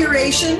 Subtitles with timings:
[0.00, 0.58] inauguration,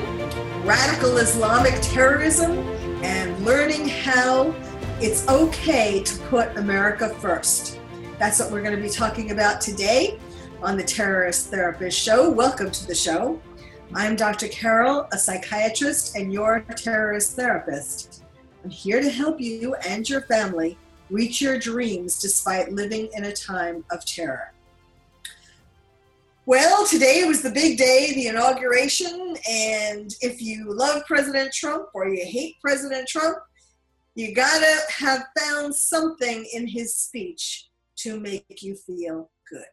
[0.67, 2.59] radical Islamic terrorism,
[3.03, 4.53] and learning how
[5.01, 7.79] it's okay to put America first.
[8.19, 10.19] That's what we're going to be talking about today
[10.61, 12.29] on the Terrorist Therapist Show.
[12.29, 13.41] Welcome to the show.
[13.95, 14.47] I'm Dr.
[14.47, 18.23] Carol, a psychiatrist and your terrorist therapist.
[18.63, 20.77] I'm here to help you and your family
[21.09, 24.53] reach your dreams despite living in a time of terror.
[26.51, 32.09] Well, today was the big day, the inauguration, and if you love President Trump or
[32.09, 33.37] you hate President Trump,
[34.15, 37.69] you gotta have found something in his speech
[37.99, 39.63] to make you feel good.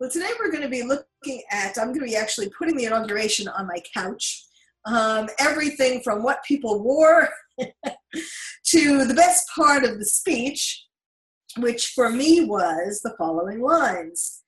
[0.00, 2.86] Well, today we're going to be looking at, I'm going to be actually putting the
[2.86, 4.46] inauguration on my couch.
[4.86, 7.28] Um, everything from what people wore
[7.60, 10.86] to the best part of the speech,
[11.58, 14.39] which for me was the following lines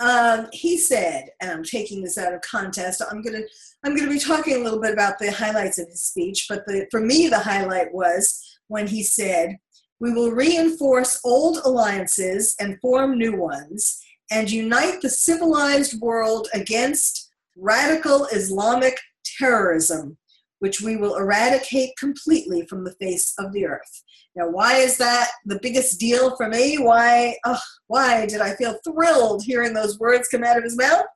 [0.00, 3.02] um, he said, and I'm taking this out of context.
[3.10, 3.42] I'm gonna
[3.84, 6.86] I'm gonna be talking a little bit about the highlights of his speech, but the,
[6.90, 9.58] for me the highlight was when he said,
[10.00, 17.30] "We will reinforce old alliances and form new ones, and unite the civilized world against
[17.56, 18.98] radical Islamic
[19.38, 20.16] terrorism,
[20.60, 24.02] which we will eradicate completely from the face of the earth."
[24.36, 26.76] Now, why is that the biggest deal for me?
[26.78, 27.58] Why, oh,
[27.88, 31.06] why did I feel thrilled hearing those words come out of his mouth?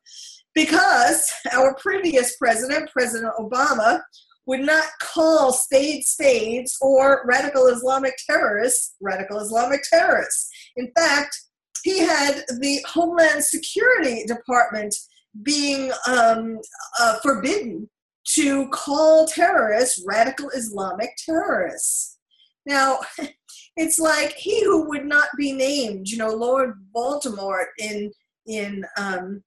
[0.55, 4.00] Because our previous president, President Obama,
[4.47, 10.50] would not call spades spades or radical Islamic terrorists radical Islamic terrorists.
[10.77, 11.37] In fact,
[11.83, 14.95] he had the Homeland Security Department
[15.42, 16.59] being um,
[17.00, 17.89] uh, forbidden
[18.35, 22.19] to call terrorists radical Islamic terrorists.
[22.67, 23.01] Now,
[23.77, 28.12] it's like he who would not be named, you know, Lord Voldemort in
[28.47, 29.43] in um,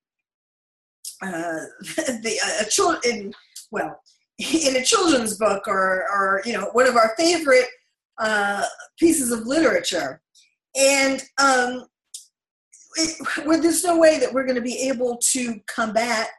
[1.22, 3.34] uh, the uh, in
[3.72, 4.00] well
[4.40, 7.68] in a children's book or or you know one of our favorite
[8.20, 8.66] uh,
[9.00, 10.22] pieces of literature,
[10.76, 11.86] and um,
[12.96, 16.30] it, well, there's no way that we're going to be able to combat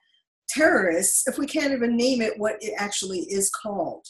[0.48, 4.06] terrorists if we can't even name it what it actually is called.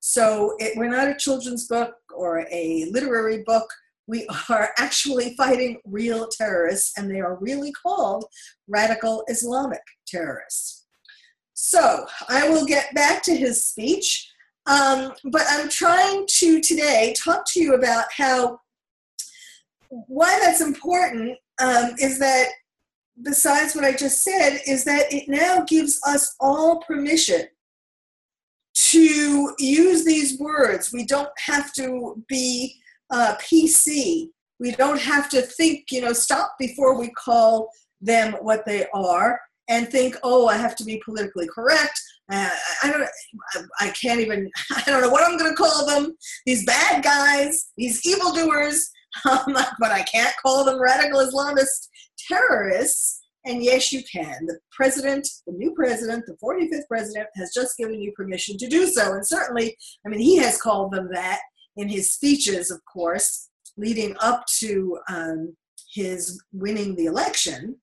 [0.00, 3.68] So it, we're not a children's book or a literary book.
[4.06, 8.24] We are actually fighting real terrorists, and they are really called
[8.68, 10.86] radical Islamic terrorists.
[11.54, 14.30] So I will get back to his speech,
[14.66, 18.60] um, but I'm trying to today talk to you about how
[19.88, 22.48] why that's important um, is that
[23.22, 27.42] besides what I just said, is that it now gives us all permission
[28.74, 30.92] to use these words.
[30.92, 32.76] We don't have to be
[33.10, 34.28] uh, PC.
[34.60, 37.70] We don't have to think, you know, stop before we call
[38.00, 42.00] them what they are and think, oh, I have to be politically correct.
[42.30, 42.50] Uh,
[42.82, 43.08] I don't.
[43.80, 44.50] I can't even.
[44.76, 46.14] I don't know what I'm going to call them.
[46.46, 48.90] These bad guys, these evildoers.
[49.28, 51.88] Um, but I can't call them radical Islamist
[52.28, 54.46] terrorists and yes, you can.
[54.46, 58.86] The president, the new president, the 45th president, has just given you permission to do
[58.86, 59.14] so.
[59.14, 61.40] And certainly, I mean, he has called them that
[61.76, 65.56] in his speeches, of course, leading up to um,
[65.94, 67.76] his winning the election.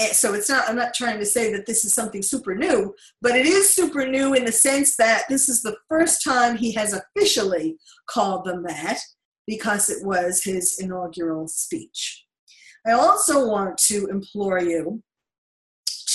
[0.00, 2.94] And so it's not, I'm not trying to say that this is something super new,
[3.20, 6.72] but it is super new in the sense that this is the first time he
[6.72, 7.76] has officially
[8.08, 8.98] called them that
[9.46, 12.24] because it was his inaugural speech.
[12.86, 15.02] I also want to implore you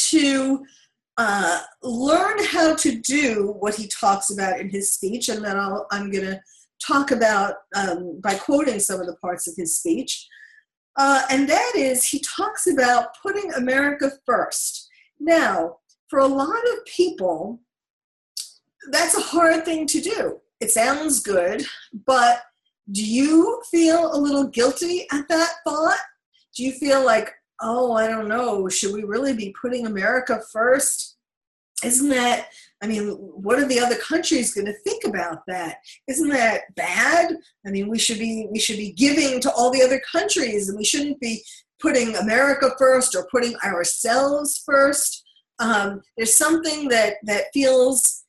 [0.09, 0.66] to
[1.18, 5.80] uh, learn how to do what he talks about in his speech, and then i
[5.92, 6.40] am going to
[6.86, 10.28] talk about um, by quoting some of the parts of his speech.
[10.98, 14.90] Uh, and that is, he talks about putting America first.
[15.20, 15.78] Now,
[16.09, 17.59] for a lot of people,
[18.92, 20.40] that's a hard thing to do.
[20.62, 21.66] It sounds good,
[22.06, 22.44] but
[22.91, 25.97] do you feel a little guilty at that thought?
[26.55, 27.31] Do you feel like,
[27.61, 31.17] oh, I don't know, should we really be putting America first?
[31.84, 32.47] Isn't that,
[32.81, 35.78] I mean, what are the other countries going to think about that?
[36.07, 37.35] Isn't that bad?
[37.66, 40.78] I mean, we should be we should be giving to all the other countries, and
[40.78, 41.43] we shouldn't be
[41.81, 45.23] putting America first or putting ourselves first.
[45.59, 48.25] Um, there's something that that feels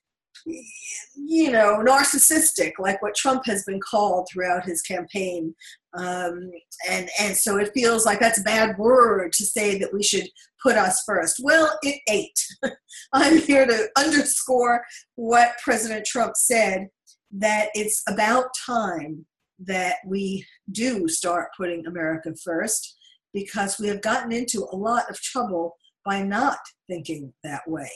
[0.47, 5.55] you know, narcissistic, like what Trump has been called throughout his campaign.
[5.95, 6.51] Um,
[6.89, 10.29] and, and so it feels like that's a bad word to say that we should
[10.63, 11.41] put us first.
[11.43, 12.41] Well, it ain't.
[13.13, 14.85] I'm here to underscore
[15.17, 16.89] what President Trump said
[17.33, 19.27] that it's about time
[19.59, 22.97] that we do start putting America first
[23.33, 26.59] because we have gotten into a lot of trouble by not
[26.89, 27.91] thinking that way.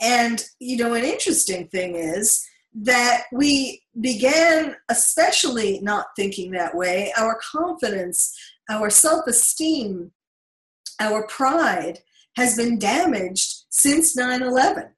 [0.00, 2.44] And, you know, an interesting thing is
[2.74, 8.36] that we began, especially not thinking that way, our confidence,
[8.68, 10.10] our self esteem,
[11.00, 12.00] our pride
[12.36, 14.90] has been damaged since 9 11.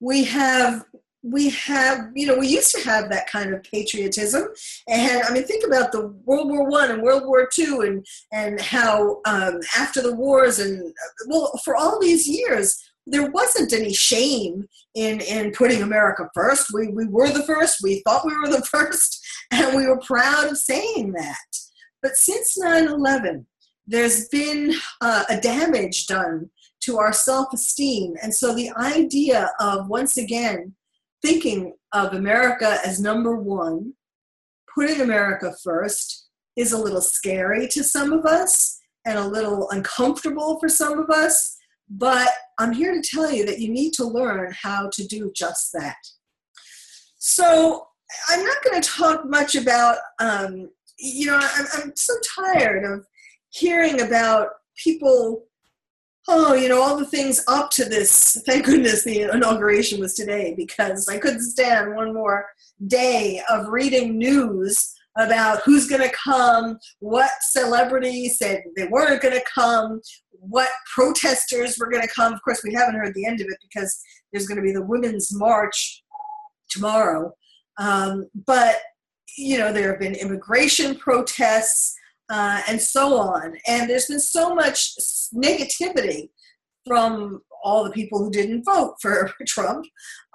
[0.00, 0.84] We have
[1.22, 4.48] we have you know we used to have that kind of patriotism
[4.88, 8.58] and i mean think about the world war one and world war two and and
[8.60, 10.94] how um, after the wars and
[11.28, 16.68] well for all these years there wasn't any shame in in putting america first.
[16.72, 17.78] We, we were the first.
[17.82, 21.46] We thought we were the first and we were proud of saying that.
[22.02, 23.44] But since 9-11
[23.86, 26.48] there's been uh, a damage done
[26.82, 28.14] to our self-esteem.
[28.22, 30.74] And so the idea of once again
[31.22, 33.94] thinking of America as number one,
[34.74, 40.58] putting America first, is a little scary to some of us and a little uncomfortable
[40.60, 41.56] for some of us.
[41.90, 42.28] But
[42.58, 45.96] I'm here to tell you that you need to learn how to do just that.
[47.18, 47.86] So
[48.28, 53.04] I'm not going to talk much about, um, you know, I'm, I'm so tired of
[53.50, 55.44] hearing about people
[56.28, 58.40] oh, you know, all the things up to this.
[58.46, 62.46] Thank goodness the inauguration was today because I couldn't stand one more
[62.86, 69.34] day of reading news about who's going to come, what celebrities said they weren't going
[69.34, 72.32] to come, what protesters were going to come.
[72.32, 74.00] Of course, we haven't heard the end of it because
[74.32, 76.02] there's going to be the Women's March
[76.68, 77.32] tomorrow.
[77.78, 78.76] Um, but,
[79.36, 81.94] you know, there have been immigration protests
[82.30, 83.56] uh, and so on.
[83.66, 84.92] And there's been so much
[85.34, 86.30] negativity
[86.86, 89.84] from all the people who didn't vote for Trump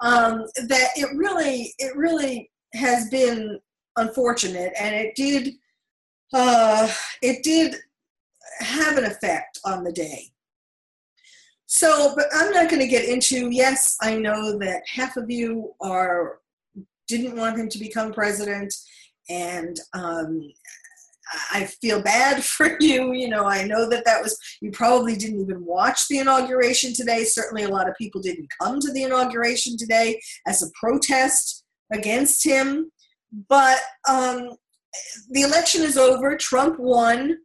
[0.00, 3.58] um, that it really, it really has been
[3.96, 5.54] unfortunate, and it did,
[6.32, 6.88] uh,
[7.22, 7.76] it did
[8.60, 10.30] have an effect on the day.
[11.66, 13.50] So, but I'm not going to get into.
[13.50, 16.38] Yes, I know that half of you are
[17.08, 18.74] didn't want him to become president,
[19.28, 20.40] and um,
[21.52, 23.12] I feel bad for you.
[23.12, 27.24] You know, I know that that was, you probably didn't even watch the inauguration today.
[27.24, 32.44] Certainly, a lot of people didn't come to the inauguration today as a protest against
[32.44, 32.90] him.
[33.48, 34.56] But um,
[35.30, 36.36] the election is over.
[36.36, 37.38] Trump won.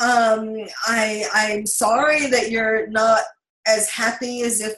[0.00, 0.56] Um,
[0.86, 3.22] I, I'm sorry that you're not
[3.66, 4.74] as happy as if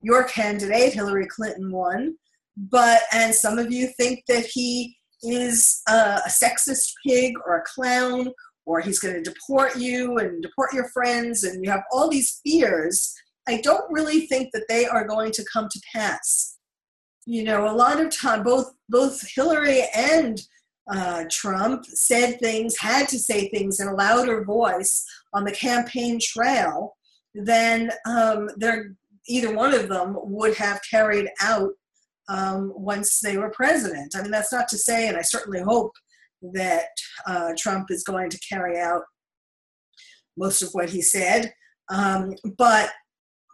[0.00, 2.16] your candidate, Hillary Clinton, won.
[2.56, 7.64] But, and some of you think that he is a, a sexist pig or a
[7.74, 8.32] clown
[8.68, 12.40] or he's going to deport you and deport your friends and you have all these
[12.44, 13.12] fears
[13.48, 16.57] i don't really think that they are going to come to pass
[17.28, 20.40] you know a lot of time both both hillary and
[20.90, 25.04] uh, trump said things had to say things in a louder voice
[25.34, 26.96] on the campaign trail
[27.34, 28.48] than um,
[29.28, 31.70] either one of them would have carried out
[32.28, 34.14] um, once they were president.
[34.16, 35.92] I mean, that's not to say, and I certainly hope
[36.52, 36.88] that
[37.26, 39.02] uh, Trump is going to carry out
[40.36, 41.52] most of what he said.
[41.90, 42.90] Um, but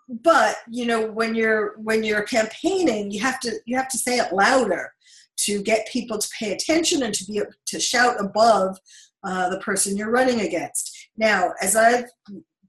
[0.08, 4.18] but you know when you're when you're campaigning you have to you have to say
[4.18, 4.92] it louder
[5.36, 8.78] to get people to pay attention and to be to shout above
[9.25, 11.08] uh, the person you're running against.
[11.16, 12.04] Now as i've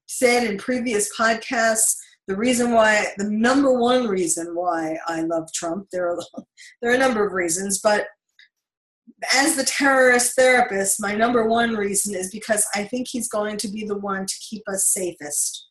[0.08, 1.96] said in previous podcasts
[2.28, 6.20] the reason why the number one reason why I love Trump there are
[6.82, 8.08] there are a number of reasons but
[9.34, 13.68] as the terrorist therapist my number one reason is because I think he's going to
[13.68, 15.68] be the one to keep us safest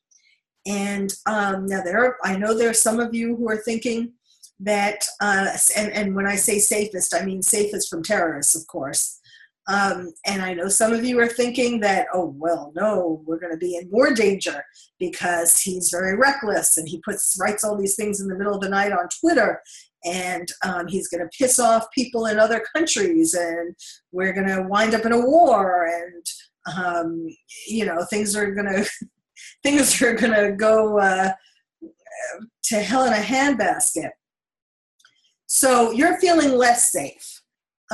[0.67, 4.13] and um, now there are, I know there are some of you who are thinking
[4.61, 9.21] that uh, and, and when I say safest I mean safest from terrorists of course.
[9.67, 13.53] Um, and I know some of you are thinking that, oh, well, no, we're going
[13.53, 14.63] to be in more danger
[14.99, 18.61] because he's very reckless and he puts writes all these things in the middle of
[18.61, 19.63] the night on Twitter
[20.05, 23.75] and um, he's going to piss off people in other countries and
[24.13, 26.27] we're going to wind up in a war and
[26.77, 27.27] um,
[27.67, 28.91] you know things are going to
[29.63, 31.33] things are going to go uh,
[32.65, 34.11] to hell in a handbasket.
[35.47, 37.35] So you're feeling less safe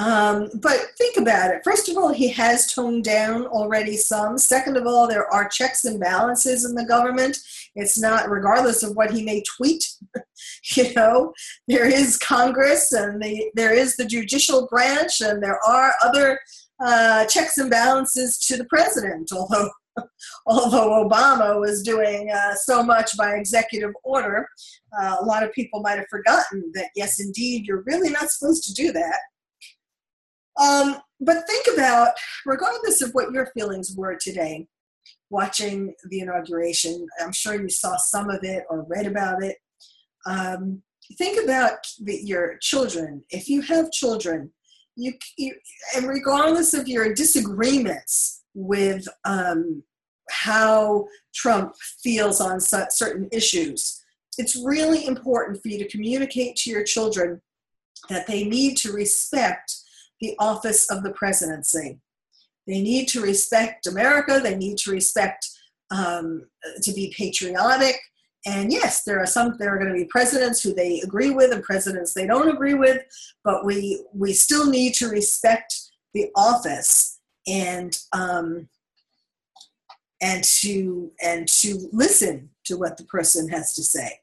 [0.01, 1.63] um, but think about it.
[1.65, 4.39] First of all, he has toned down already some.
[4.39, 7.37] Second of all, there are checks and balances in the government.
[7.75, 9.85] It's not, regardless of what he may tweet,
[10.77, 11.33] you know,
[11.67, 16.39] there is Congress and the, there is the judicial branch, and there are other
[16.83, 19.71] uh, checks and balances to the president, although.
[20.47, 24.49] Although Obama was doing uh, so much by executive order,
[24.99, 28.65] uh, a lot of people might have forgotten that, yes, indeed, you're really not supposed
[28.65, 29.19] to do that
[30.61, 32.11] um, but think about,
[32.45, 34.67] regardless of what your feelings were today,
[35.31, 39.57] watching the inauguration, I'm sure you saw some of it or read about it.
[40.27, 40.83] Um,
[41.17, 43.25] think about the, your children.
[43.31, 44.53] If you have children,
[44.97, 45.55] you, you
[45.97, 49.83] and regardless of your disagreements with um,
[50.31, 54.03] how Trump feels on certain issues,
[54.39, 57.41] it's really important for you to communicate to your children
[58.09, 59.75] that they need to respect
[60.21, 61.99] the office of the presidency.
[62.67, 64.41] They need to respect America.
[64.43, 65.49] They need to respect
[65.91, 66.47] um,
[66.83, 67.97] to be patriotic.
[68.47, 71.53] And yes, there are some there are going to be presidents who they agree with
[71.53, 73.03] and presidents they don't agree with,
[73.45, 75.75] but we we still need to respect
[76.15, 78.69] the office and um,
[80.21, 84.21] and to and to listen to what the person has to say.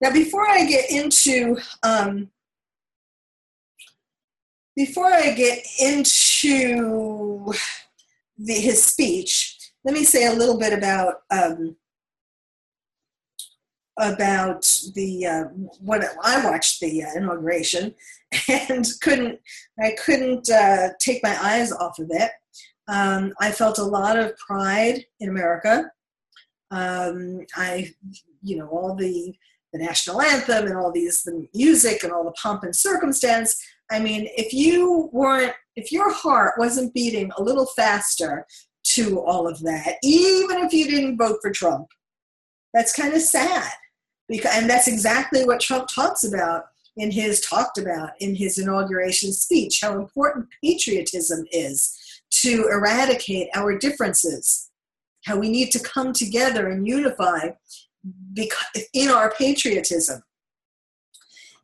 [0.00, 2.30] Now, before I get into um,
[4.74, 7.52] before I get into
[8.36, 11.76] the, his speech, let me say a little bit about um,
[13.98, 15.44] about the uh,
[15.80, 17.94] what I watched the uh, inauguration
[18.48, 19.40] and couldn't
[19.82, 22.30] I couldn't uh, take my eyes off of it.
[22.88, 25.90] Um, I felt a lot of pride in America.
[26.70, 27.92] Um, I,
[28.42, 29.34] you know, all the
[29.72, 33.60] the national anthem and all these the music and all the pomp and circumstance.
[33.90, 38.46] I mean, if you weren't, if your heart wasn't beating a little faster
[38.94, 41.88] to all of that, even if you didn't vote for Trump,
[42.72, 43.70] that's kind of sad.
[44.28, 46.64] Because, and that's exactly what Trump talks about
[46.96, 51.96] in his talked about in his inauguration speech how important patriotism is
[52.30, 54.70] to eradicate our differences
[55.24, 57.48] how we need to come together and unify
[58.94, 60.22] in our patriotism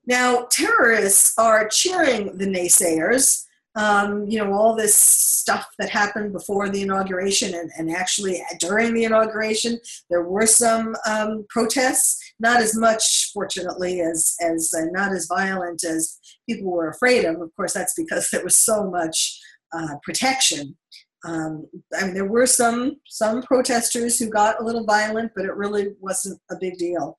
[0.07, 3.45] now, terrorists are cheering the naysayers.
[3.75, 8.93] Um, you know, all this stuff that happened before the inauguration and, and actually during
[8.93, 9.79] the inauguration,
[10.11, 15.85] there were some um, protests, not as much, fortunately, as, as uh, not as violent
[15.85, 17.41] as people were afraid of.
[17.41, 19.41] Of course, that's because there was so much
[19.73, 20.77] uh, protection.
[21.25, 25.55] Um, I mean, there were some some protesters who got a little violent, but it
[25.55, 27.19] really wasn't a big deal.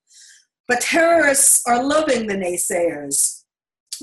[0.67, 3.43] But terrorists are loving the naysayers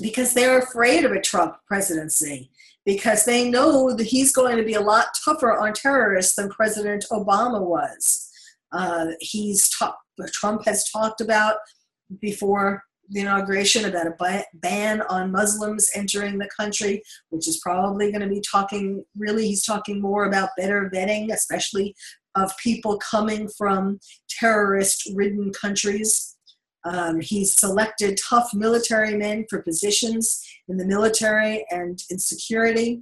[0.01, 2.49] because they're afraid of a Trump presidency,
[2.85, 7.05] because they know that he's going to be a lot tougher on terrorists than President
[7.11, 8.29] Obama was.
[8.71, 9.97] Uh, he's ta-
[10.33, 11.57] Trump has talked about
[12.21, 18.21] before the inauguration about a ban on Muslims entering the country, which is probably going
[18.21, 21.93] to be talking, really, he's talking more about better vetting, especially
[22.35, 23.99] of people coming from
[24.29, 26.37] terrorist ridden countries.
[26.85, 33.01] Um, he's selected tough military men for positions in the military and in security.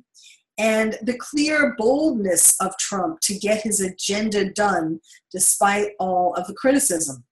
[0.58, 5.00] And the clear boldness of Trump to get his agenda done
[5.32, 7.24] despite all of the criticism.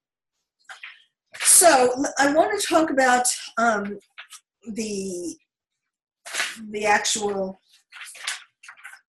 [1.42, 3.28] So I want to talk about
[3.58, 4.00] um,
[4.74, 5.36] the
[6.72, 7.62] the actual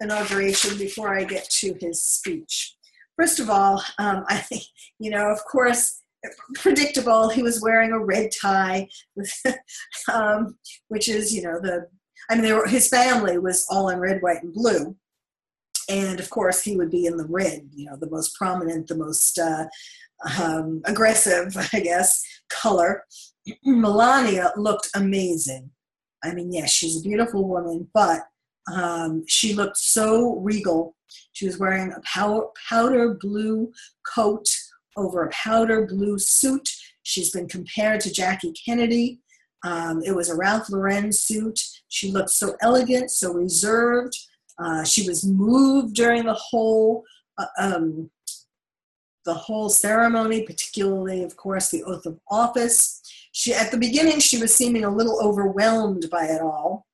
[0.01, 2.77] inauguration before I get to his speech.
[3.17, 4.63] First of all, um, I think
[4.99, 6.03] you know, of course,
[6.55, 7.29] predictable.
[7.29, 8.89] He was wearing a red tie,
[10.13, 10.59] um,
[10.89, 11.87] which is, you know, the.
[12.31, 14.97] I mean, were, his family was all in red, white, and blue,
[15.89, 17.69] and of course, he would be in the red.
[17.75, 19.67] You know, the most prominent, the most uh,
[20.41, 23.05] um, aggressive, I guess, color.
[23.65, 25.71] Melania looked amazing.
[26.23, 28.23] I mean, yes, she's a beautiful woman, but
[28.73, 30.97] um, she looked so regal.
[31.33, 33.73] She was wearing a powder, powder blue
[34.15, 34.47] coat
[34.97, 36.69] over a powder blue suit.
[37.03, 39.21] She's been compared to Jackie Kennedy.
[39.65, 41.59] Um, it was a Ralph Lauren suit.
[41.89, 44.17] She looked so elegant, so reserved.
[44.59, 47.05] Uh, she was moved during the whole
[47.39, 48.11] uh, um,
[49.25, 53.03] the whole ceremony, particularly, of course, the oath of office.
[53.33, 56.87] She at the beginning she was seeming a little overwhelmed by it all,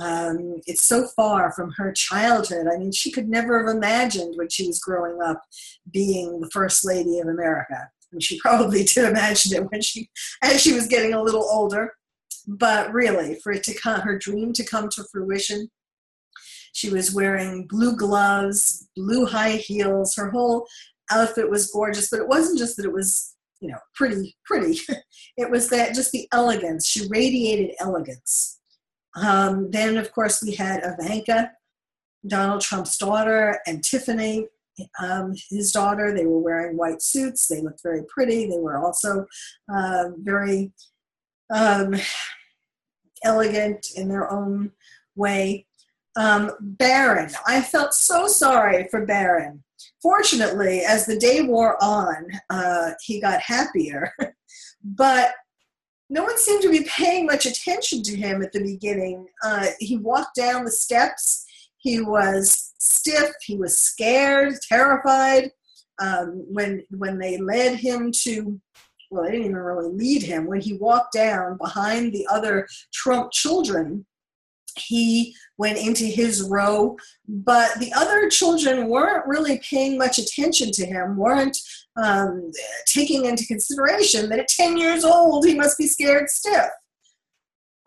[0.00, 2.66] um, it's so far from her childhood.
[2.66, 5.42] I mean, she could never have imagined when she was growing up
[5.90, 7.88] being the first lady of America.
[8.12, 10.10] And she probably did imagine it when she,
[10.42, 11.94] as she was getting a little older.
[12.48, 15.68] But really, for it to come, her dream to come to fruition,
[16.72, 20.14] she was wearing blue gloves, blue high heels.
[20.14, 20.66] Her whole
[21.10, 24.78] outfit was gorgeous, but it wasn't just that it was, you know, pretty, pretty.
[25.36, 26.86] it was that just the elegance.
[26.86, 28.56] She radiated elegance
[29.16, 31.52] um, then, of course, we had Ivanka,
[32.26, 34.46] Donald Trump's daughter, and Tiffany,
[35.02, 36.12] um, his daughter.
[36.12, 37.48] They were wearing white suits.
[37.48, 38.46] They looked very pretty.
[38.46, 39.26] They were also
[39.74, 40.72] uh, very
[41.50, 41.94] um,
[43.24, 44.72] elegant in their own
[45.14, 45.66] way.
[46.16, 49.62] Um, Barron, I felt so sorry for Barron.
[50.06, 54.12] Fortunately, as the day wore on, uh, he got happier.
[54.84, 55.32] but
[56.08, 59.26] no one seemed to be paying much attention to him at the beginning.
[59.42, 61.44] Uh, he walked down the steps.
[61.78, 63.32] He was stiff.
[63.42, 65.50] He was scared, terrified.
[66.00, 68.60] Um, when when they led him to,
[69.10, 70.46] well, they didn't even really lead him.
[70.46, 74.06] When he walked down behind the other Trump children,
[74.78, 76.96] he went into his row,
[77.28, 81.56] but the other children weren't really paying much attention to him, weren't
[81.96, 82.50] um,
[82.86, 86.68] taking into consideration that at 10 years old he must be scared stiff.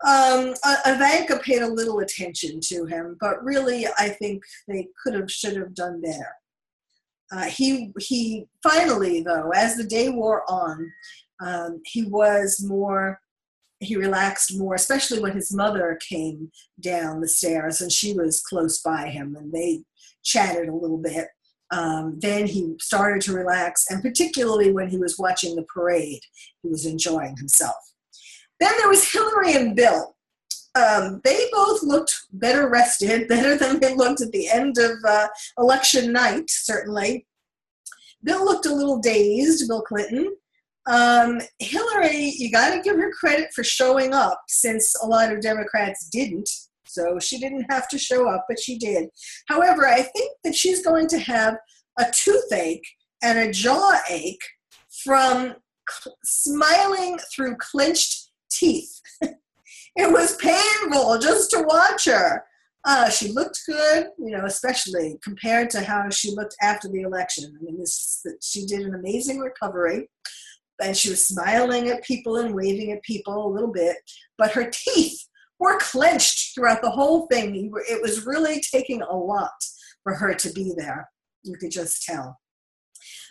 [0.06, 0.54] Um,
[0.86, 5.56] Ivanka paid a little attention to him, but really I think they could have, should
[5.56, 6.34] have done better.
[7.32, 10.90] Uh, he, he finally, though, as the day wore on,
[11.40, 13.20] um, he was more
[13.80, 18.80] he relaxed more, especially when his mother came down the stairs and she was close
[18.80, 19.82] by him and they
[20.22, 21.28] chatted a little bit.
[21.72, 26.20] Um, then he started to relax, and particularly when he was watching the parade,
[26.62, 27.76] he was enjoying himself.
[28.58, 30.16] Then there was Hillary and Bill.
[30.74, 35.28] Um, they both looked better rested, better than they looked at the end of uh,
[35.58, 37.26] election night, certainly.
[38.22, 40.36] Bill looked a little dazed, Bill Clinton.
[40.88, 45.40] Um, Hillary, you got to give her credit for showing up since a lot of
[45.40, 46.48] Democrats didn't.
[46.86, 49.08] So she didn't have to show up, but she did.
[49.48, 51.56] However, I think that she's going to have
[51.98, 52.86] a toothache
[53.22, 54.42] and a jaw ache
[55.04, 55.54] from
[56.24, 59.00] smiling through clenched teeth.
[59.22, 62.44] it was painful just to watch her.
[62.86, 67.54] Uh, she looked good, you know, especially compared to how she looked after the election.
[67.60, 70.08] I mean, this, she did an amazing recovery
[70.82, 73.96] and she was smiling at people and waving at people a little bit,
[74.38, 75.26] but her teeth
[75.58, 77.70] were clenched throughout the whole thing.
[77.88, 79.52] It was really taking a lot
[80.02, 81.08] for her to be there.
[81.42, 82.38] You could just tell.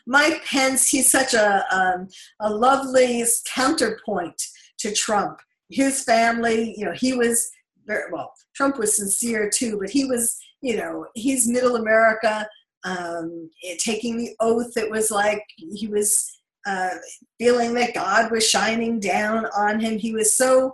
[0.07, 2.07] Mike Pence, he's such a, um,
[2.39, 4.41] a lovely counterpoint
[4.79, 5.39] to Trump.
[5.69, 7.49] His family, you know, he was
[7.85, 12.47] very, well, Trump was sincere too, but he was, you know, he's middle America,
[12.83, 14.77] um, taking the oath.
[14.77, 16.89] It was like he was uh,
[17.37, 19.97] feeling that God was shining down on him.
[19.97, 20.73] He was so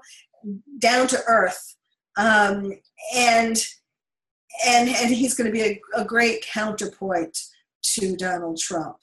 [0.80, 1.76] down to earth,
[2.18, 2.74] um,
[3.16, 3.58] and
[4.66, 7.38] and and he's going to be a, a, great counterpoint
[7.82, 8.98] to Donald Trump.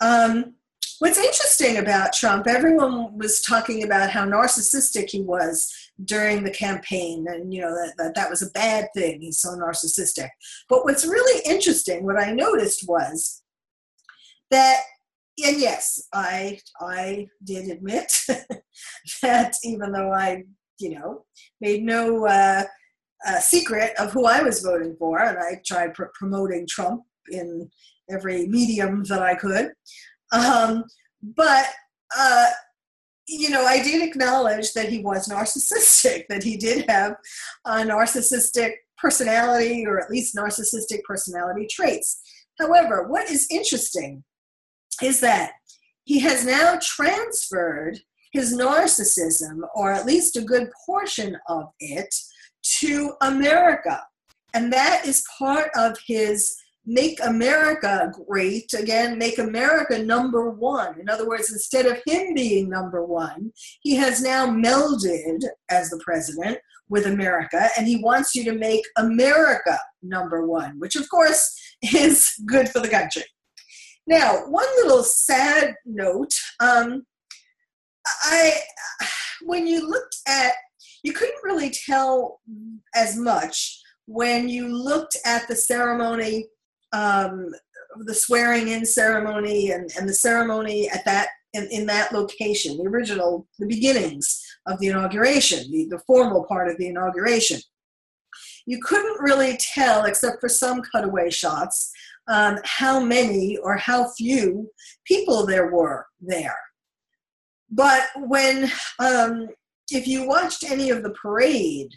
[0.00, 0.54] Um,
[0.98, 5.72] what's interesting about Trump, everyone was talking about how narcissistic he was
[6.04, 9.20] during the campaign, and you know that, that that was a bad thing.
[9.20, 10.28] He's so narcissistic.
[10.68, 13.42] But what's really interesting, what I noticed was
[14.50, 14.80] that
[15.42, 18.12] and yes, I I did admit
[19.22, 20.44] that even though I
[20.78, 21.24] you know
[21.60, 22.64] made no uh,
[23.26, 27.70] uh, secret of who I was voting for, and I tried pr- promoting Trump in
[28.10, 29.72] every medium that I could,
[30.32, 30.84] um,
[31.22, 31.66] but.
[32.16, 32.50] Uh,
[33.28, 37.14] you know, I did acknowledge that he was narcissistic, that he did have
[37.64, 42.20] a narcissistic personality, or at least narcissistic personality traits.
[42.58, 44.24] However, what is interesting
[45.02, 45.52] is that
[46.04, 47.98] he has now transferred
[48.32, 52.14] his narcissism, or at least a good portion of it,
[52.80, 54.02] to America.
[54.54, 60.98] And that is part of his make America great, again, make America number one.
[60.98, 66.00] In other words, instead of him being number one, he has now melded as the
[66.04, 71.56] president with America, and he wants you to make America number one, which of course
[71.94, 73.24] is good for the country.
[74.06, 76.32] Now, one little sad note.
[76.60, 77.04] Um,
[78.06, 78.54] I,
[79.42, 80.52] when you looked at,
[81.02, 82.40] you couldn't really tell
[82.94, 86.48] as much when you looked at the ceremony,
[86.92, 87.48] um,
[88.04, 92.88] the swearing in ceremony, and, and the ceremony at that in, in that location, the
[92.88, 97.60] original, the beginnings of the inauguration, the, the formal part of the inauguration.
[98.66, 101.92] You couldn't really tell, except for some cutaway shots,
[102.28, 104.70] um, how many or how few
[105.04, 106.58] people there were there.
[107.70, 109.48] But when, um,
[109.90, 111.92] if you watched any of the parade,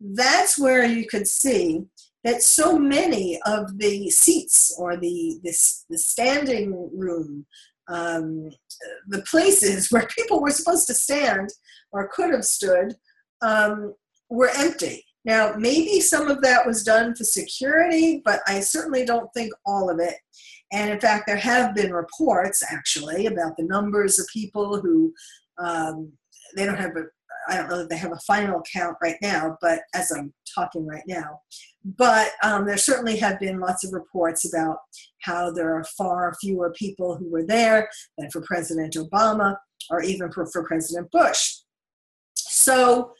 [0.00, 1.82] that's where you could see
[2.24, 5.56] that so many of the seats or the, the,
[5.90, 7.46] the standing room,
[7.88, 8.50] um,
[9.08, 11.48] the places where people were supposed to stand
[11.92, 12.94] or could have stood,
[13.42, 13.94] um,
[14.30, 15.04] were empty.
[15.28, 19.90] Now, maybe some of that was done for security, but I certainly don't think all
[19.90, 20.14] of it.
[20.72, 25.12] And in fact, there have been reports actually about the numbers of people who
[25.58, 26.10] um,
[26.56, 27.02] they don't have a,
[27.46, 30.86] I don't know that they have a final count right now, but as I'm talking
[30.86, 31.40] right now,
[31.84, 34.78] but um, there certainly have been lots of reports about
[35.20, 39.56] how there are far fewer people who were there than for President Obama
[39.90, 41.56] or even for, for President Bush.
[42.34, 43.12] So,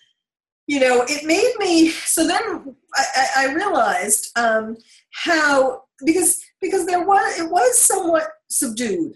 [0.69, 1.89] you know, it made me.
[1.89, 4.77] So then I, I realized um,
[5.13, 9.15] how because because there was it was somewhat subdued,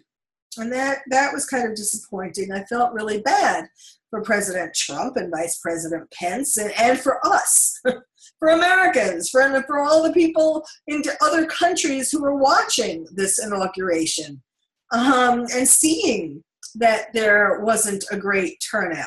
[0.57, 2.51] and that that was kind of disappointing.
[2.53, 3.67] I felt really bad
[4.09, 7.79] for President Trump and Vice President Pence, and, and for us,
[8.39, 14.43] for Americans, for for all the people in other countries who were watching this inauguration
[14.91, 16.43] um, and seeing
[16.77, 19.07] that there wasn't a great turnout.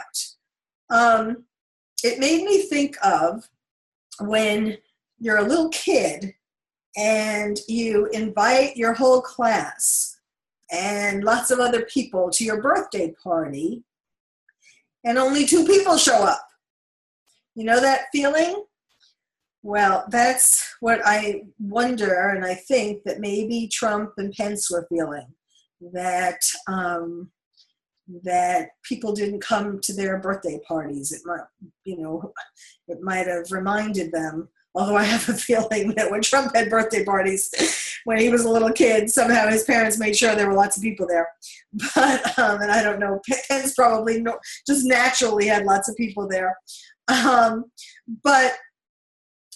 [0.92, 1.46] Um,
[2.04, 3.48] it made me think of
[4.20, 4.78] when
[5.20, 6.34] you're a little kid
[6.98, 10.18] and you invite your whole class
[10.72, 13.84] and lots of other people to your birthday party
[15.04, 16.46] and only two people show up.
[17.54, 18.66] You know that feeling?
[19.64, 25.28] Well, that's what I wonder, and I think that maybe Trump and Pence were feeling
[25.94, 27.32] that um,
[28.24, 31.12] that people didn't come to their birthday parties.
[31.12, 31.46] It might,
[31.84, 32.34] you know,
[32.88, 34.50] it might have reminded them.
[34.76, 37.50] Although I have a feeling that when Trump had birthday parties
[38.04, 40.84] when he was a little kid, somehow his parents made sure there were lots of
[40.84, 41.28] people there.
[41.96, 44.38] But um, and I don't know, Pence probably no,
[44.68, 46.56] just naturally had lots of people there.
[47.08, 47.66] Um,
[48.24, 48.54] but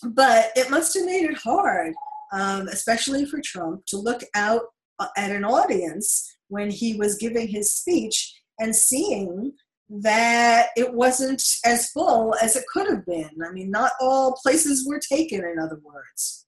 [0.04, 1.94] but it must have made it hard,
[2.32, 4.62] um, especially for Trump, to look out
[5.00, 9.54] uh, at an audience when he was giving his speech and seeing
[9.90, 13.32] that it wasn't as full as it could have been.
[13.44, 16.46] I mean, not all places were taken, in other words.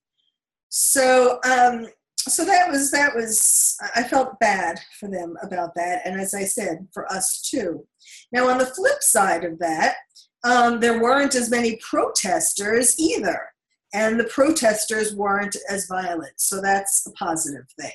[0.70, 3.76] So, um, so that was that was.
[3.96, 7.88] I felt bad for them about that, and as I said, for us too.
[8.32, 9.96] Now, on the flip side of that,
[10.44, 13.50] um, there weren't as many protesters either,
[13.94, 16.34] and the protesters weren't as violent.
[16.38, 17.92] So that's a positive thing.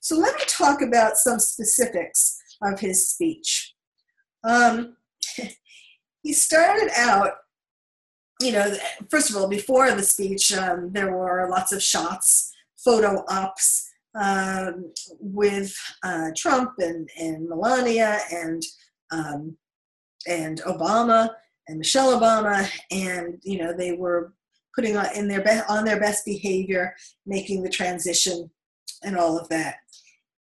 [0.00, 3.74] So let me talk about some specifics of his speech.
[4.44, 4.96] Um,
[6.22, 7.32] he started out,
[8.40, 8.74] you know,
[9.10, 13.88] first of all, before the speech, um, there were lots of shots, photo ops
[14.18, 18.62] um, with uh, Trump and, and Melania and
[19.12, 19.56] um,
[20.26, 21.30] and Obama
[21.68, 24.32] and Michelle Obama, and you know they were
[24.74, 28.50] putting on in their be- on their best behavior, making the transition,
[29.02, 29.76] and all of that.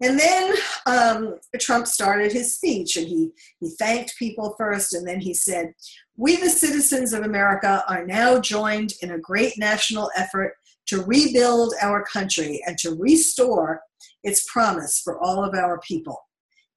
[0.01, 0.53] And then
[0.85, 5.73] um, Trump started his speech and he, he thanked people first, and then he said,
[6.17, 10.55] We, the citizens of America, are now joined in a great national effort
[10.87, 13.81] to rebuild our country and to restore
[14.23, 16.19] its promise for all of our people.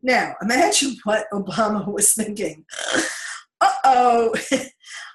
[0.03, 2.65] Now, imagine what Obama was thinking.
[3.61, 4.35] Uh oh,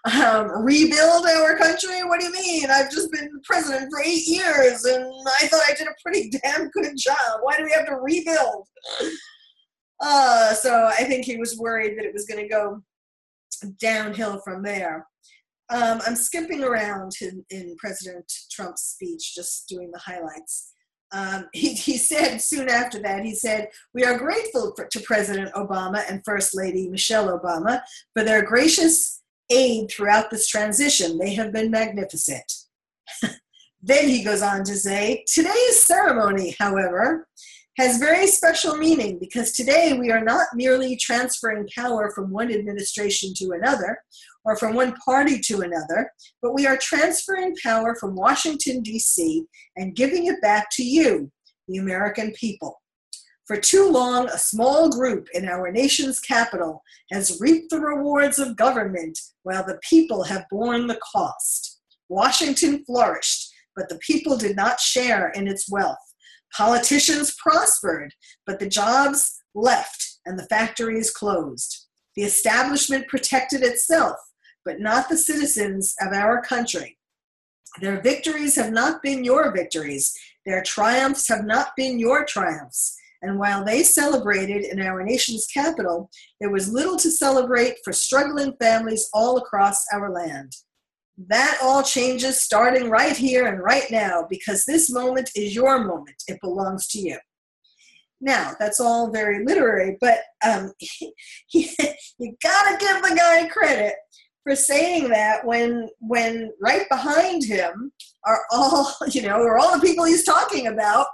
[0.05, 2.03] um, rebuild our country?
[2.03, 2.69] What do you mean?
[2.69, 5.05] I've just been president for eight years and
[5.41, 7.39] I thought I did a pretty damn good job.
[7.41, 8.67] Why do we have to rebuild?
[10.01, 12.81] Uh, so I think he was worried that it was going to go
[13.79, 15.07] downhill from there.
[15.69, 20.73] Um, I'm skipping around in, in, President Trump's speech, just doing the highlights.
[21.13, 25.53] Um, he, he, said soon after that, he said, We are grateful for, to President
[25.53, 27.79] Obama and First Lady Michelle Obama
[28.13, 31.17] for their gracious aid throughout this transition.
[31.17, 32.51] They have been magnificent.
[33.81, 37.27] then he goes on to say, Today's ceremony, however,
[37.77, 43.33] has very special meaning because today we are not merely transferring power from one administration
[43.35, 43.97] to another
[44.45, 49.95] or from one party to another, but we are transferring power from Washington, D.C., and
[49.95, 51.31] giving it back to you,
[51.67, 52.82] the American people.
[53.45, 58.55] For too long, a small group in our nation's capital has reaped the rewards of
[58.55, 61.81] government while the people have borne the cost.
[62.07, 65.97] Washington flourished, but the people did not share in its wealth.
[66.55, 68.13] Politicians prospered,
[68.45, 71.87] but the jobs left and the factories closed.
[72.15, 74.17] The establishment protected itself,
[74.63, 76.97] but not the citizens of our country.
[77.81, 80.13] Their victories have not been your victories.
[80.45, 82.95] Their triumphs have not been your triumphs.
[83.23, 86.09] And while they celebrated in our nation's capital,
[86.41, 90.51] there was little to celebrate for struggling families all across our land.
[91.29, 96.21] That all changes starting right here and right now because this moment is your moment.
[96.27, 97.17] It belongs to you.
[98.19, 100.73] Now, that's all very literary, but um,
[101.53, 101.67] you
[102.43, 103.93] gotta give the guy credit
[104.43, 107.91] for saying that when when right behind him
[108.25, 111.07] are all you know are all the people he's talking about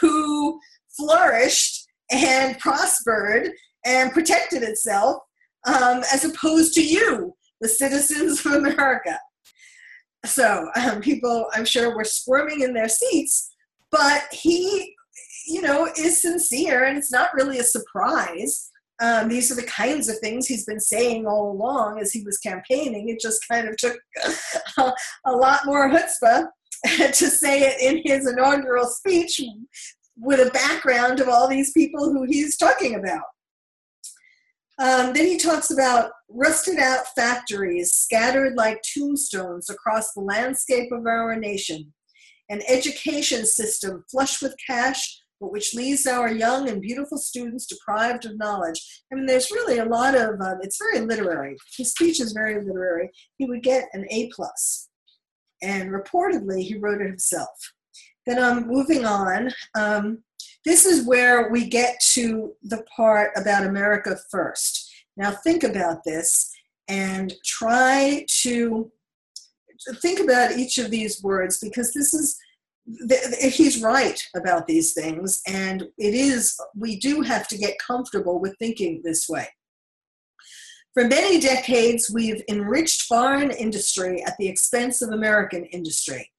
[0.00, 0.58] who
[0.96, 3.50] flourished and prospered
[3.84, 5.18] and protected itself
[5.66, 9.18] um, as opposed to you, the citizens of America.
[10.24, 13.54] So um, people, I'm sure, were squirming in their seats,
[13.90, 14.94] but he,
[15.46, 18.70] you know, is sincere, and it's not really a surprise.
[19.02, 22.38] Um, these are the kinds of things he's been saying all along as he was
[22.38, 23.08] campaigning.
[23.08, 23.98] It just kind of took
[24.78, 24.92] a,
[25.26, 26.46] a lot more chutzpah
[26.86, 29.40] to say it in his inaugural speech
[30.16, 33.22] with a background of all these people who he's talking about.
[34.78, 41.06] Um, then he talks about rusted out factories scattered like tombstones across the landscape of
[41.06, 41.92] our nation,
[42.48, 48.24] an education system flush with cash, but which leaves our young and beautiful students deprived
[48.24, 48.80] of knowledge.
[49.12, 51.56] I mean, there's really a lot of, um, it's very literary.
[51.76, 53.10] His speech is very literary.
[53.36, 54.88] He would get an A plus,
[55.62, 57.73] and reportedly, he wrote it himself.
[58.26, 59.50] Then I'm moving on.
[59.78, 60.22] Um,
[60.64, 64.90] this is where we get to the part about America first.
[65.16, 66.50] Now, think about this
[66.88, 68.90] and try to
[70.00, 72.38] think about each of these words because this is
[73.40, 78.54] he's right about these things and it is we do have to get comfortable with
[78.58, 79.48] thinking this way
[80.92, 86.30] for many decades we've enriched foreign industry at the expense of american industry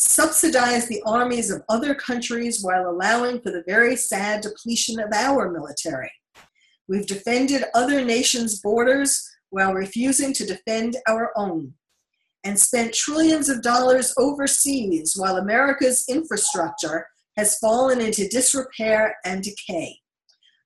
[0.00, 5.50] subsidize the armies of other countries while allowing for the very sad depletion of our
[5.50, 6.10] military.
[6.88, 11.74] We've defended other nations' borders while refusing to defend our own,
[12.44, 19.98] and spent trillions of dollars overseas while America's infrastructure has fallen into disrepair and decay.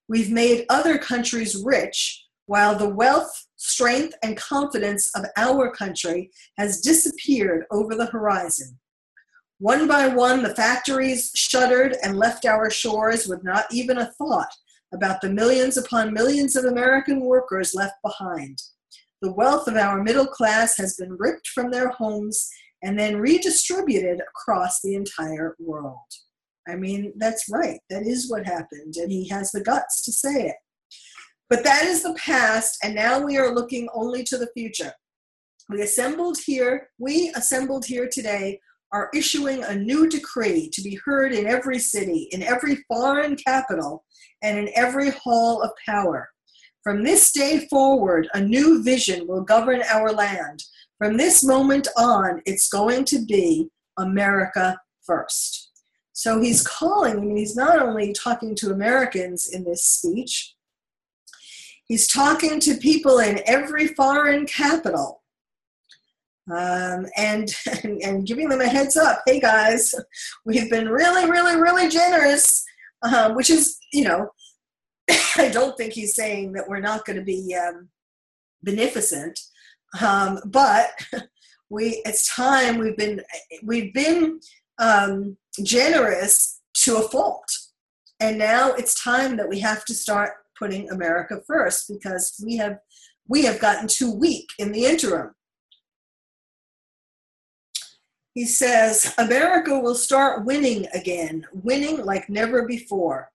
[0.08, 6.82] We've made other countries rich while the wealth, strength, and confidence of our country has
[6.82, 8.78] disappeared over the horizon.
[9.58, 14.50] One by one, the factories shuttered and left our shores with not even a thought
[14.92, 18.58] about the millions upon millions of American workers left behind.
[19.22, 22.48] The wealth of our middle class has been ripped from their homes
[22.82, 25.98] and then redistributed across the entire world.
[26.68, 27.78] I mean, that's right.
[27.90, 30.56] That is what happened, and he has the guts to say it.
[31.48, 34.92] But that is the past, and now we are looking only to the future.
[35.68, 38.58] We assembled here, we assembled here today
[38.94, 44.04] are issuing a new decree to be heard in every city, in every foreign capital,
[44.40, 46.28] and in every hall of power.
[46.84, 50.62] From this day forward, a new vision will govern our land.
[50.96, 55.72] From this moment on, it's going to be America first.
[56.12, 60.54] So he's calling, mean, he's not only talking to Americans in this speech,
[61.86, 65.23] he's talking to people in every foreign capital
[66.50, 67.54] um, and,
[68.02, 69.94] and, giving them a heads up hey guys
[70.44, 72.64] we've been really really really generous
[73.02, 74.28] um, which is you know
[75.36, 77.88] i don't think he's saying that we're not going to be um,
[78.62, 79.38] beneficent
[80.02, 80.90] um, but
[81.70, 83.20] we it's time we've been
[83.62, 84.38] we've been
[84.78, 87.44] um, generous to a fault.
[88.20, 92.78] And now it's time that we have to start putting america first because we have
[93.26, 95.32] we have gotten too weak in the interim
[98.34, 103.30] he says, America will start winning again, winning like never before.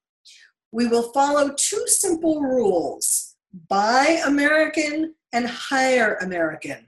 [0.71, 3.25] We will follow two simple rules
[3.67, 6.87] buy American and hire American.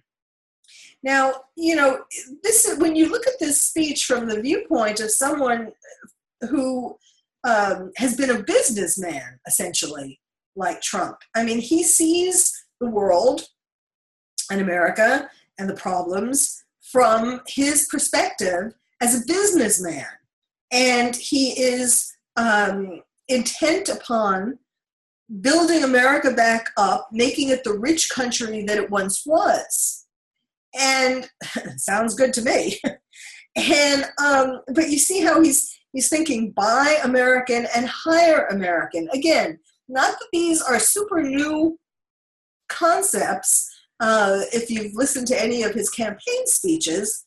[1.02, 2.04] Now, you know,
[2.44, 5.72] this is when you look at this speech from the viewpoint of someone
[6.50, 6.96] who
[7.44, 10.20] um, has been a businessman, essentially,
[10.56, 11.18] like Trump.
[11.36, 13.48] I mean, he sees the world
[14.52, 16.61] and America and the problems
[16.92, 20.06] from his perspective as a businessman.
[20.72, 24.60] And he is um, intent upon
[25.40, 30.06] building America back up, making it the rich country that it once was.
[30.78, 31.30] And
[31.78, 32.80] sounds good to me.
[33.56, 39.10] and um, but you see how he's he's thinking buy American and hire American.
[39.14, 41.78] Again, not that these are super new
[42.70, 43.70] concepts,
[44.02, 47.24] uh, if you've listened to any of his campaign speeches,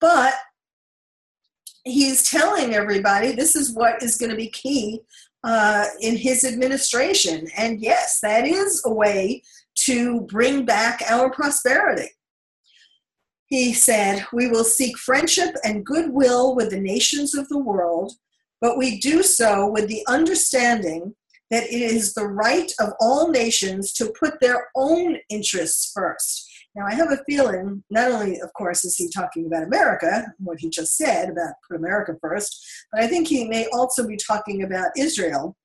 [0.00, 0.34] but
[1.84, 5.00] he's telling everybody this is what is going to be key
[5.44, 7.46] uh, in his administration.
[7.56, 9.42] And yes, that is a way
[9.84, 12.10] to bring back our prosperity.
[13.46, 18.14] He said, We will seek friendship and goodwill with the nations of the world,
[18.60, 21.14] but we do so with the understanding
[21.50, 26.48] that it is the right of all nations to put their own interests first.
[26.74, 30.58] Now, I have a feeling, not only, of course, is he talking about America, what
[30.60, 34.62] he just said about put America first, but I think he may also be talking
[34.62, 35.56] about Israel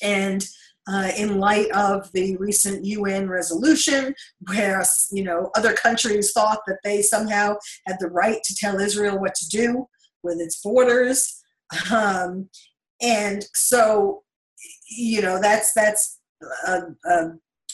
[0.00, 0.46] and
[0.88, 4.14] uh, in light of the recent UN resolution,
[4.48, 9.18] where you know other countries thought that they somehow had the right to tell Israel
[9.18, 9.86] what to do
[10.22, 11.42] with its borders,
[11.92, 12.48] um,
[13.02, 14.22] and so
[14.88, 16.18] you know that's that's
[16.66, 17.30] a, a,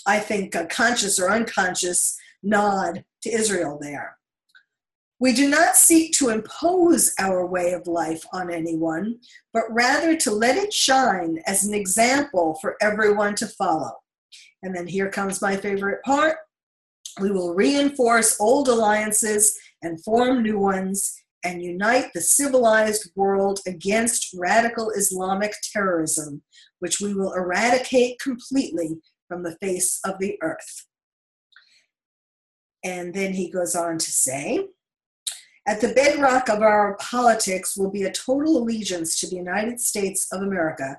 [0.07, 4.17] I think a conscious or unconscious nod to Israel there.
[5.21, 9.21] We do not seek to impose our way of life on anyone,
[9.53, 13.93] but rather to let it shine as an example for everyone to follow.
[14.63, 16.37] And then here comes my favorite part.
[17.21, 24.35] We will reinforce old alliances and form new ones and unite the civilized world against
[24.35, 26.43] radical Islamic terrorism,
[26.85, 30.85] which we will eradicate completely from the face of the earth.
[32.85, 34.67] And then he goes on to say,
[35.67, 40.29] at the bedrock of our politics will be a total allegiance to the United States
[40.31, 40.99] of America,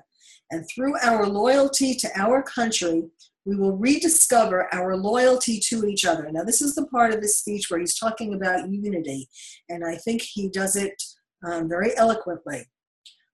[0.50, 3.04] and through our loyalty to our country,
[3.44, 6.28] we will rediscover our loyalty to each other.
[6.32, 9.28] Now, this is the part of this speech where he's talking about unity,
[9.68, 11.00] and I think he does it
[11.46, 12.66] um, very eloquently.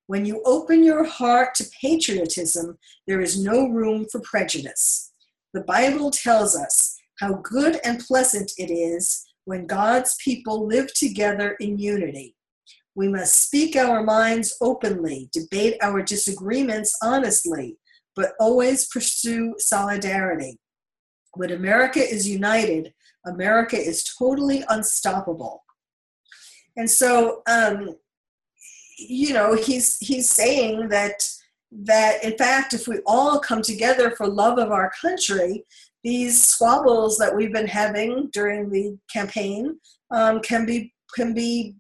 [0.06, 5.12] When you open your heart to patriotism, there is no room for prejudice.
[5.54, 11.56] The Bible tells us how good and pleasant it is when God's people live together
[11.60, 12.34] in unity.
[12.94, 17.78] We must speak our minds openly, debate our disagreements honestly,
[18.14, 20.58] but always pursue solidarity.
[21.34, 22.92] When America is united,
[23.26, 25.62] America is totally unstoppable.
[26.76, 27.96] And so, um,
[29.08, 31.22] you know, he's he's saying that
[31.70, 35.64] that in fact, if we all come together for love of our country,
[36.04, 39.78] these squabbles that we've been having during the campaign
[40.10, 41.74] um, can be can be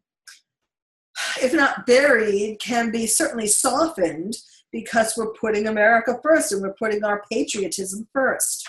[1.40, 4.34] if not buried can be certainly softened
[4.72, 8.66] because we're putting america first and we're putting our patriotism first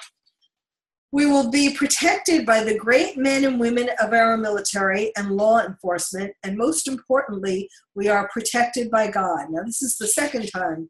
[1.13, 5.59] we will be protected by the great men and women of our military and law
[5.59, 9.51] enforcement and most importantly we are protected by god.
[9.51, 10.89] Now this is the second time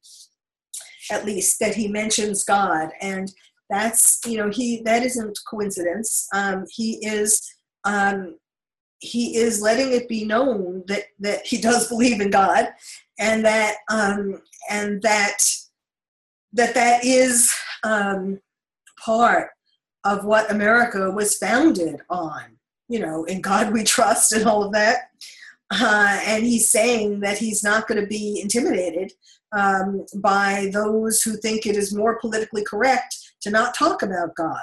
[1.11, 3.29] at least that he mentions god and
[3.69, 6.27] that's you know he that isn't coincidence.
[6.33, 7.41] Um, he is
[7.83, 8.37] um,
[8.99, 12.69] he is letting it be known that that he does believe in god
[13.19, 15.37] and that um, and that
[16.53, 17.51] that that is
[17.83, 18.39] um,
[19.03, 19.49] part
[20.05, 22.43] of what america was founded on
[22.89, 25.09] you know in god we trust and all of that
[25.71, 29.11] uh, and he's saying that he's not going to be intimidated
[29.53, 34.57] um, by those who think it is more politically correct to not talk about God.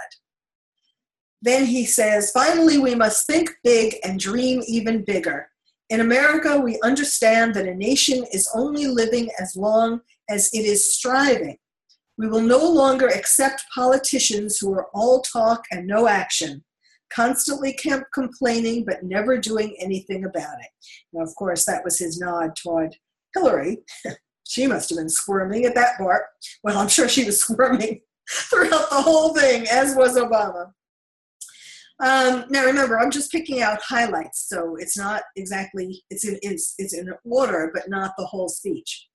[1.42, 5.48] Then he says, finally, we must think big and dream even bigger.
[5.88, 10.94] In America, we understand that a nation is only living as long as it is
[10.94, 11.56] striving.
[12.20, 16.62] We will no longer accept politicians who are all talk and no action,
[17.10, 17.74] constantly
[18.12, 20.68] complaining but never doing anything about it.
[21.14, 22.94] Now, of course, that was his nod toward
[23.34, 23.78] Hillary.
[24.46, 26.24] she must have been squirming at that part.
[26.62, 30.72] Well, I'm sure she was squirming throughout the whole thing, as was Obama.
[32.00, 36.74] Um, now remember, I'm just picking out highlights, so it's not exactly it's in it's,
[36.76, 39.06] it's in order, but not the whole speech.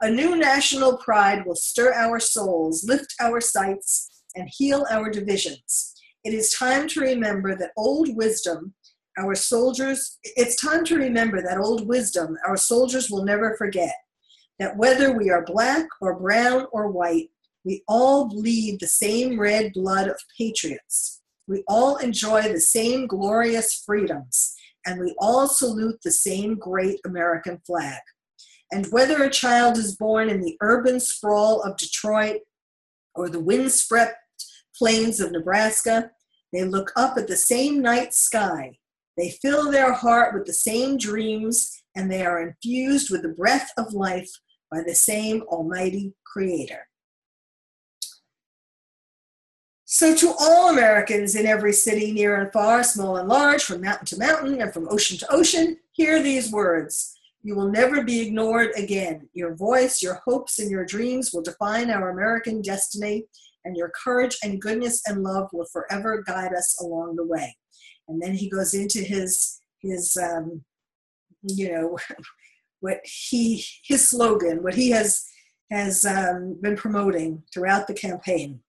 [0.00, 5.94] A new national pride will stir our souls, lift our sights, and heal our divisions.
[6.24, 8.74] It is time to remember that old wisdom
[9.18, 13.94] our soldiers, it's time to remember that old wisdom our soldiers will never forget.
[14.60, 17.30] That whether we are black or brown or white,
[17.64, 21.20] we all bleed the same red blood of patriots.
[21.48, 24.54] We all enjoy the same glorious freedoms,
[24.86, 28.00] and we all salute the same great American flag.
[28.70, 32.40] And whether a child is born in the urban sprawl of Detroit
[33.14, 34.16] or the windswept
[34.76, 36.10] plains of Nebraska,
[36.52, 38.78] they look up at the same night sky.
[39.16, 43.72] They fill their heart with the same dreams, and they are infused with the breath
[43.76, 44.30] of life
[44.70, 46.86] by the same Almighty Creator.
[49.90, 54.04] So, to all Americans in every city, near and far, small and large, from mountain
[54.06, 57.17] to mountain, and from ocean to ocean, hear these words.
[57.48, 59.26] You will never be ignored again.
[59.32, 63.24] Your voice, your hopes, and your dreams will define our American destiny,
[63.64, 67.56] and your courage and goodness and love will forever guide us along the way.
[68.06, 70.62] And then he goes into his his um,
[71.42, 71.96] you know
[72.80, 75.24] what he his slogan, what he has
[75.70, 78.60] has um, been promoting throughout the campaign.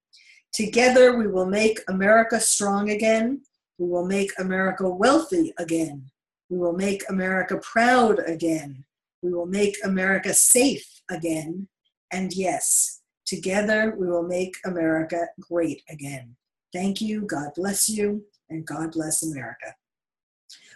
[0.54, 3.42] Together, we will make America strong again.
[3.76, 6.10] We will make America wealthy again.
[6.50, 8.84] We will make America proud again.
[9.22, 11.68] We will make America safe again.
[12.12, 16.34] And yes, Together, we will make America great again.
[16.72, 17.20] Thank you.
[17.20, 18.24] God bless you.
[18.48, 19.72] And God bless America.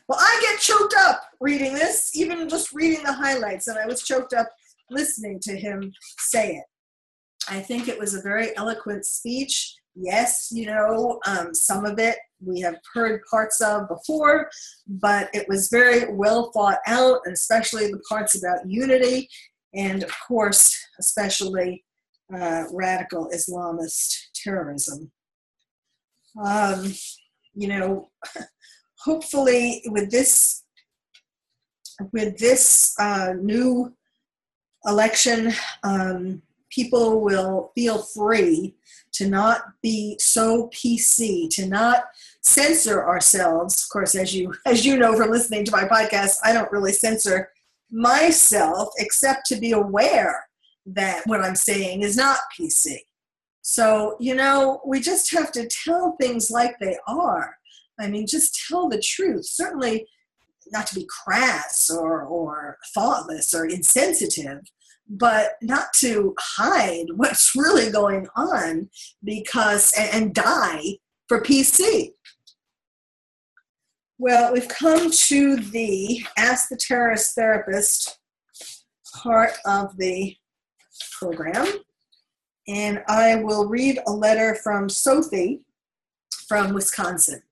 [0.07, 4.05] Well, I get choked up reading this, even just reading the highlights, and I was
[4.05, 4.49] choked up
[4.89, 6.65] listening to him say it.
[7.49, 9.75] I think it was a very eloquent speech.
[9.97, 14.51] Yes, you know, um, some of it we have heard parts of before,
[14.87, 19.29] but it was very well thought out, especially the parts about unity,
[19.75, 21.85] and of course, especially
[22.35, 25.11] uh, radical Islamist terrorism.
[26.43, 26.95] Um,
[27.55, 28.11] you know,
[28.99, 30.63] hopefully, with this
[32.13, 33.95] with this uh, new
[34.85, 35.53] election,
[35.85, 36.43] um,
[36.75, 38.75] people will feel free
[39.13, 42.05] to not be so PC, to not
[42.41, 43.85] censor ourselves.
[43.85, 46.93] Of course, as you as you know from listening to my podcast, I don't really
[46.93, 47.51] censor
[47.91, 50.47] myself except to be aware
[50.87, 52.99] that what I'm saying is not PC.
[53.63, 57.57] So, you know, we just have to tell things like they are.
[57.99, 59.47] I mean, just tell the truth.
[59.47, 60.07] Certainly
[60.71, 64.61] not to be crass or, or thoughtless or insensitive,
[65.09, 68.89] but not to hide what's really going on
[69.23, 70.99] because and die
[71.29, 72.13] for PC.
[74.19, 78.19] Well, we've come to the Ask the Terrorist Therapist
[79.15, 80.37] part of the
[81.19, 81.67] program,
[82.69, 85.63] and I will read a letter from Sophie
[86.49, 87.43] from Wisconsin.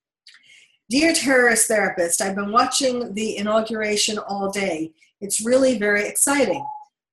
[0.90, 4.92] Dear terrorist therapist, I've been watching the inauguration all day.
[5.20, 6.64] It's really very exciting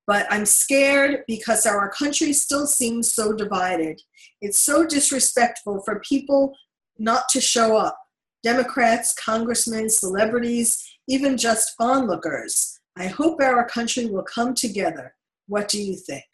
[0.10, 4.02] but I'm scared because our country still seems so divided.
[4.42, 6.56] It's so disrespectful for people
[6.98, 7.96] not to show up
[8.42, 12.80] Democrats, congressmen, celebrities, even just onlookers.
[12.98, 15.14] I hope our country will come together.
[15.46, 16.26] What do you think?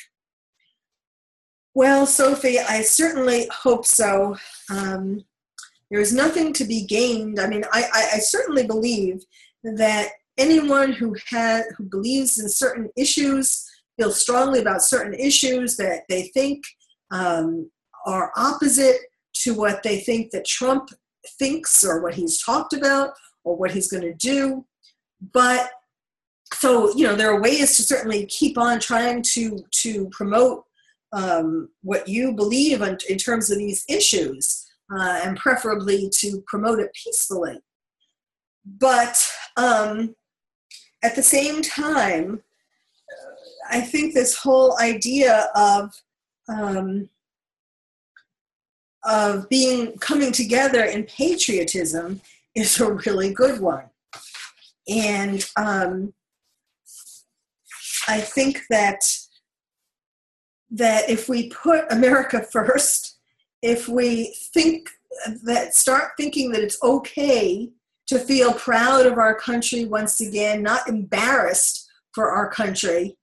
[1.74, 4.38] Well, Sophie, I certainly hope so.
[4.72, 5.26] Um,
[5.92, 7.42] there is nothing to be gained.
[7.42, 9.26] I mean, I, I, I certainly believe
[9.66, 13.66] that anyone who has who believes in certain issues,
[13.98, 16.64] feels strongly about certain issues that they think
[17.12, 17.70] um,
[18.06, 18.98] are opposite
[19.34, 20.90] to what they think that Trump
[21.40, 23.12] thinks or what he's talked about
[23.44, 24.66] or what he's going to do.
[25.34, 25.72] But
[26.54, 30.64] so you know, there are ways to certainly keep on trying to to promote
[31.14, 36.80] um, what you believe in, in, terms of these issues, uh, and preferably to promote
[36.80, 37.58] it peacefully.
[38.66, 39.18] But
[39.56, 40.16] um,
[41.06, 42.42] at the same time,
[43.70, 45.94] I think this whole idea of
[46.48, 47.10] um,
[49.04, 52.22] of being coming together in patriotism
[52.56, 53.86] is a really good one,
[54.88, 56.14] and um,
[58.08, 59.02] I think that
[60.72, 63.20] that if we put America first,
[63.62, 64.90] if we think
[65.44, 67.70] that start thinking that it's okay
[68.08, 73.18] to feel proud of our country once again, not embarrassed for our country.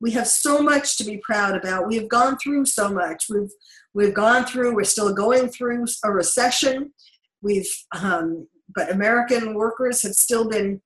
[0.00, 1.86] We have so much to be proud about.
[1.86, 3.26] We have gone through so much.
[3.28, 3.50] We've
[3.92, 4.74] we've gone through.
[4.74, 6.92] We're still going through a recession.
[7.42, 7.70] We've
[8.00, 10.80] um, but American workers have still been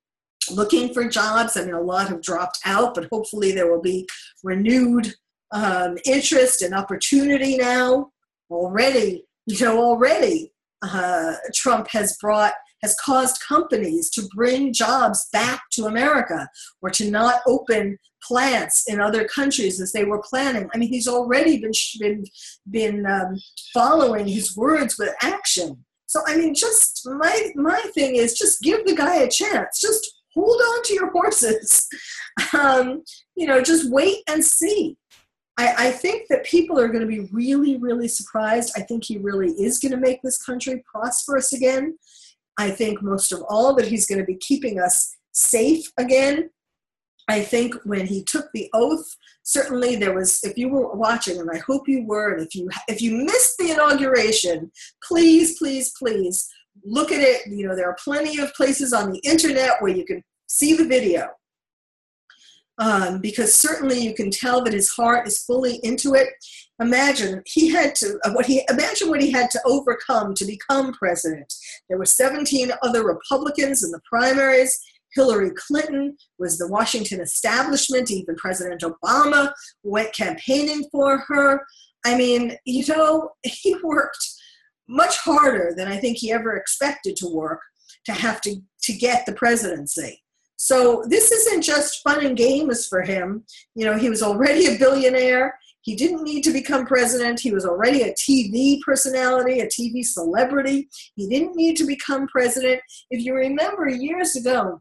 [0.50, 1.56] looking for jobs.
[1.56, 4.06] I mean, a lot have dropped out, but hopefully there will be
[4.42, 5.14] renewed
[5.52, 8.10] um, interest and opportunity now.
[8.50, 12.52] Already, you know, already uh, Trump has brought
[12.84, 16.46] has caused companies to bring jobs back to America
[16.82, 20.68] or to not open plants in other countries as they were planning.
[20.74, 22.24] I mean, he's already been been
[22.70, 23.36] been um,
[23.72, 25.84] following his words with action.
[26.06, 29.80] So I mean, just my my thing is just give the guy a chance.
[29.80, 31.88] Just hold on to your horses.
[32.52, 33.04] Um,
[33.36, 34.96] you know, just wait and see.
[35.56, 38.72] I, I think that people are going to be really, really surprised.
[38.76, 41.96] I think he really is going to make this country prosperous again.
[42.58, 46.50] I think most of all that he's going to be keeping us safe again.
[47.28, 49.06] I think when he took the oath,
[49.42, 50.44] certainly there was.
[50.44, 53.56] If you were watching, and I hope you were, and if you if you missed
[53.58, 54.70] the inauguration,
[55.02, 56.46] please, please, please
[56.84, 57.46] look at it.
[57.46, 60.86] You know there are plenty of places on the internet where you can see the
[60.86, 61.28] video.
[62.76, 66.28] Um, because certainly you can tell that his heart is fully into it
[66.80, 70.92] imagine he had to uh, what he imagine what he had to overcome to become
[70.92, 71.52] president.
[71.88, 74.76] There were 17 other republicans in the primaries.
[75.14, 78.10] Hillary clinton was the washington establishment.
[78.10, 79.52] Even president obama
[79.82, 81.64] went campaigning for her.
[82.04, 84.26] I mean you know he worked
[84.86, 87.60] much harder than i think he ever expected to work
[88.04, 90.20] to have to to get the presidency.
[90.56, 93.44] So this isn't just fun and games for him.
[93.74, 95.54] You know he was already a billionaire
[95.84, 97.40] He didn't need to become president.
[97.40, 100.88] He was already a TV personality, a TV celebrity.
[101.14, 102.80] He didn't need to become president.
[103.10, 104.80] If you remember years ago,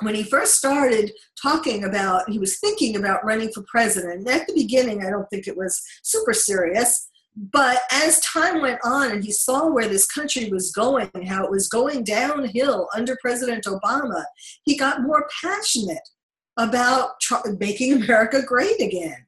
[0.00, 4.26] when he first started talking about, he was thinking about running for president.
[4.30, 7.08] At the beginning, I don't think it was super serious.
[7.36, 11.50] But as time went on and he saw where this country was going, how it
[11.50, 14.24] was going downhill under President Obama,
[14.64, 16.08] he got more passionate
[16.56, 19.26] about tr- making America great again.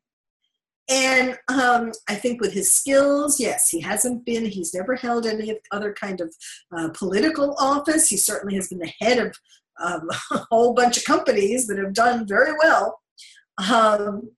[0.93, 5.59] And um, I think with his skills, yes, he hasn't been, he's never held any
[5.71, 6.35] other kind of
[6.77, 8.09] uh, political office.
[8.09, 9.35] He certainly has been the head of
[9.83, 13.01] um, a whole bunch of companies that have done very well.
[13.71, 14.33] Um,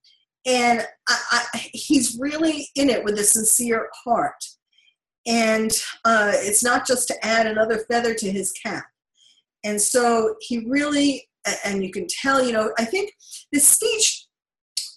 [0.47, 4.45] and I, I, he's really in it with a sincere heart.
[5.27, 5.73] And
[6.05, 8.85] uh, it's not just to add another feather to his cap.
[9.65, 11.29] And so he really,
[11.65, 13.13] and you can tell, you know, I think
[13.51, 14.24] this speech,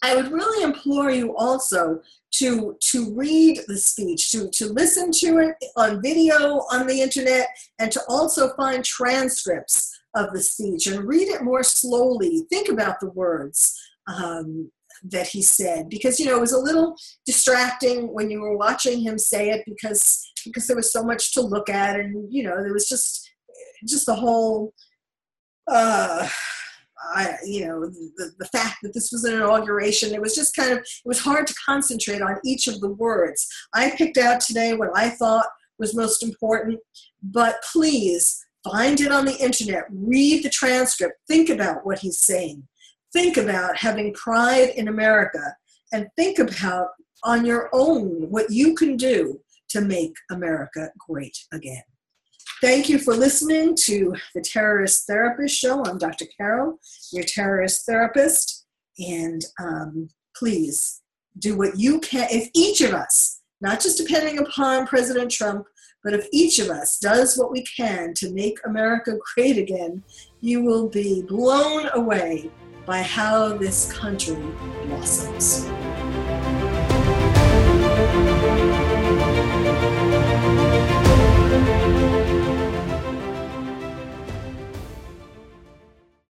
[0.04, 2.02] I would really implore you also
[2.34, 7.48] to to read the speech, to, to listen to it on video on the internet,
[7.80, 12.46] and to also find transcripts of the speech and read it more slowly.
[12.50, 13.76] Think about the words.
[14.08, 14.72] Um,
[15.04, 16.96] that he said because you know it was a little
[17.26, 21.42] distracting when you were watching him say it because because there was so much to
[21.42, 23.30] look at and you know there was just
[23.86, 24.74] just the whole
[25.68, 26.28] uh
[27.14, 30.72] I, you know, the, the fact that this was an inauguration, it was just kind
[30.72, 33.48] of, it was hard to concentrate on each of the words.
[33.74, 35.48] I picked out today what I thought
[35.80, 36.80] was most important,
[37.22, 42.68] but please find it on the internet, read the transcript, think about what he's saying
[43.14, 45.56] think about having pride in America
[45.92, 46.90] and think about
[47.24, 49.40] on your own what you can do
[49.70, 51.82] to make America great again.
[52.60, 55.84] Thank you for listening to the Terrorist Therapist Show.
[55.86, 56.26] I'm Dr.
[56.36, 56.80] Carol,
[57.12, 58.66] your terrorist therapist.
[58.98, 61.04] And um, please
[61.38, 62.28] do what you can.
[62.32, 65.68] If each of us, not just depending upon President Trump,
[66.04, 70.04] but if each of us does what we can to make America great again,
[70.42, 72.50] you will be blown away
[72.88, 74.36] by how this country
[74.88, 75.68] blossoms.